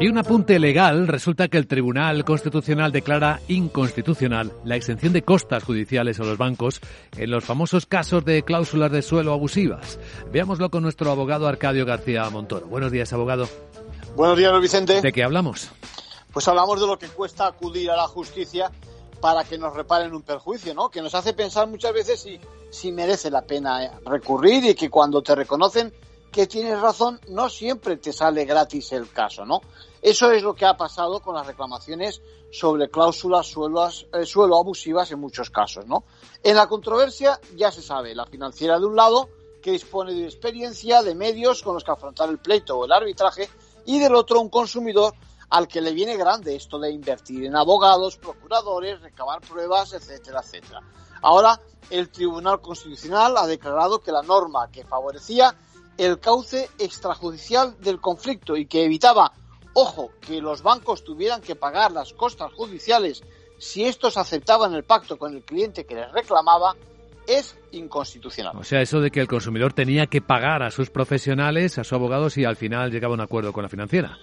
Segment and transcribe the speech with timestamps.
[0.00, 5.64] Y un apunte legal, resulta que el Tribunal Constitucional declara inconstitucional la exención de costas
[5.64, 6.80] judiciales a los bancos
[7.16, 9.98] en los famosos casos de cláusulas de suelo abusivas.
[10.30, 12.68] Veámoslo con nuestro abogado Arcadio García Montoro.
[12.68, 13.48] Buenos días, abogado.
[14.14, 15.00] Buenos días, Vicente.
[15.00, 15.68] ¿De qué hablamos?
[16.32, 18.70] Pues hablamos de lo que cuesta acudir a la justicia
[19.20, 20.90] para que nos reparen un perjuicio, ¿no?
[20.90, 22.38] Que nos hace pensar muchas veces si,
[22.70, 25.92] si merece la pena recurrir y que cuando te reconocen
[26.30, 29.60] que tienes razón, no siempre te sale gratis el caso, ¿no?
[30.00, 35.10] Eso es lo que ha pasado con las reclamaciones sobre cláusulas suelos, eh, suelo abusivas
[35.10, 36.04] en muchos casos, ¿no?
[36.42, 39.28] En la controversia ya se sabe, la financiera de un lado,
[39.60, 43.48] que dispone de experiencia, de medios con los que afrontar el pleito o el arbitraje,
[43.86, 45.14] y del otro un consumidor
[45.50, 50.82] al que le viene grande esto de invertir en abogados, procuradores, recabar pruebas, etcétera, etcétera.
[51.22, 51.60] Ahora,
[51.90, 55.56] el Tribunal Constitucional ha declarado que la norma que favorecía
[55.98, 59.32] el cauce extrajudicial del conflicto y que evitaba,
[59.74, 63.22] ojo, que los bancos tuvieran que pagar las costas judiciales
[63.58, 66.76] si estos aceptaban el pacto con el cliente que les reclamaba,
[67.26, 68.56] es inconstitucional.
[68.56, 71.94] O sea, eso de que el consumidor tenía que pagar a sus profesionales, a su
[71.94, 74.16] abogado, si al final llegaba a un acuerdo con la financiera.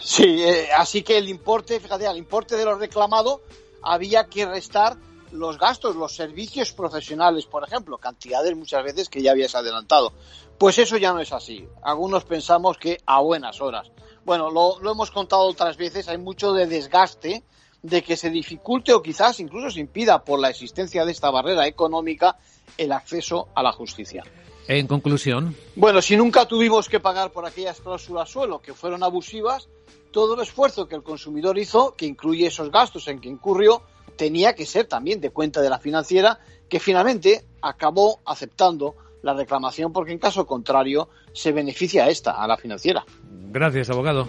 [0.00, 3.42] Sí, eh, así que el importe, fíjate, al importe de lo reclamado
[3.82, 4.96] había que restar
[5.32, 10.12] los gastos, los servicios profesionales, por ejemplo, cantidades muchas veces que ya habías adelantado.
[10.58, 11.66] Pues eso ya no es así.
[11.82, 13.90] Algunos pensamos que a buenas horas.
[14.24, 17.44] Bueno, lo, lo hemos contado otras veces, hay mucho de desgaste
[17.82, 21.66] de que se dificulte o quizás incluso se impida por la existencia de esta barrera
[21.66, 22.36] económica
[22.76, 24.24] el acceso a la justicia.
[24.68, 25.56] En conclusión.
[25.76, 29.68] Bueno, si nunca tuvimos que pagar por aquellas cláusulas suelo que fueron abusivas,
[30.10, 33.82] todo el esfuerzo que el consumidor hizo, que incluye esos gastos en que incurrió,
[34.16, 39.92] tenía que ser también de cuenta de la financiera, que finalmente acabó aceptando la reclamación
[39.92, 43.04] porque en caso contrario se beneficia a esta, a la financiera.
[43.50, 44.26] Gracias, abogado.